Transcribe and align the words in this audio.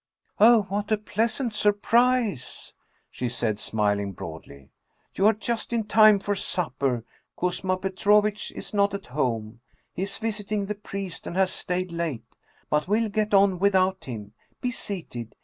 "Oh, 0.39 0.63
what 0.63 0.91
a 0.91 0.97
pleasant 0.97 1.53
surprise!" 1.53 2.73
she 3.11 3.29
said, 3.29 3.59
smiling 3.59 4.13
broadly." 4.13 4.71
You 5.15 5.27
are 5.27 5.33
just 5.33 5.71
in 5.73 5.83
time 5.83 6.17
for 6.17 6.33
supper. 6.33 7.05
Kuzma 7.39 7.77
Petro 7.77 8.19
vitch 8.21 8.51
is 8.55 8.73
not 8.73 8.95
at 8.95 9.05
home. 9.05 9.59
He 9.93 10.01
is 10.01 10.17
visiting 10.17 10.65
the 10.65 10.73
priest, 10.73 11.27
and 11.27 11.35
has 11.37 11.51
stayed 11.53 11.91
late. 11.91 12.25
But 12.67 12.87
we'll 12.87 13.09
get 13.09 13.35
on 13.35 13.59
without 13.59 14.05
him! 14.05 14.33
Be 14.59 14.71
seated. 14.71 15.35